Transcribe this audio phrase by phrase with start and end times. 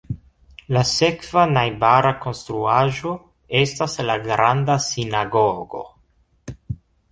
[0.77, 3.13] La sekva najbara konstruaĵo
[3.61, 5.87] estas la Granda Sinagogo.